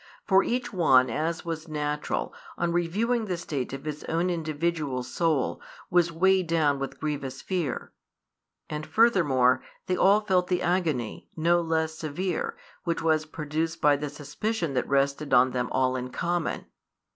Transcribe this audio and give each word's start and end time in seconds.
For 0.25 0.43
each 0.43 0.73
one, 0.73 1.11
as 1.11 1.45
was 1.45 1.67
natural, 1.67 2.33
on 2.57 2.71
reviewing 2.71 3.25
the 3.25 3.37
state 3.37 3.71
of 3.71 3.85
his 3.85 4.03
own 4.05 4.31
individual 4.31 5.03
soul, 5.03 5.61
was 5.91 6.11
weighed 6.11 6.47
down 6.47 6.79
with 6.79 6.99
grievous 6.99 7.43
fear; 7.43 7.93
and 8.67 8.83
furthermore, 8.87 9.61
they 9.85 9.95
all 9.95 10.21
felt 10.21 10.47
the 10.47 10.63
agony, 10.63 11.29
no 11.37 11.61
less 11.61 11.95
severe, 11.99 12.57
which 12.83 13.03
was 13.03 13.27
produced 13.27 13.79
by 13.79 13.95
the 13.95 14.09
suspicion 14.09 14.73
that 14.73 14.89
rested 14.89 15.35
on 15.35 15.51
them 15.51 15.69
all 15.71 15.95
in 15.95 16.09
common. 16.09 16.65